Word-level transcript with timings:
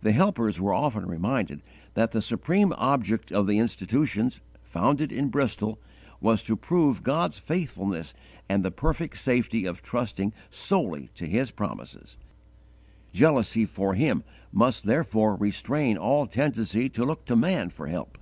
The 0.00 0.12
helpers 0.12 0.60
were 0.60 0.72
often 0.72 1.06
reminded 1.06 1.60
that 1.94 2.12
the 2.12 2.22
supreme 2.22 2.72
object 2.76 3.32
of 3.32 3.48
the 3.48 3.58
institutions, 3.58 4.40
founded 4.62 5.10
in 5.10 5.28
Bristol, 5.28 5.80
was 6.20 6.44
to 6.44 6.54
prove 6.56 7.02
God's 7.02 7.40
faithfulness 7.40 8.14
and 8.48 8.62
the 8.62 8.70
perfect 8.70 9.16
safety 9.16 9.64
of 9.66 9.82
trusting 9.82 10.32
solely 10.50 11.10
to 11.16 11.26
His 11.26 11.50
promises; 11.50 12.16
jealousy 13.12 13.64
for 13.64 13.94
Him 13.94 14.22
must 14.52 14.84
therefore 14.84 15.34
restrain 15.34 15.96
all 15.96 16.28
tendency 16.28 16.88
to 16.90 17.04
look 17.04 17.24
to 17.24 17.34
man 17.34 17.70
for 17.70 17.88
help. 17.88 18.18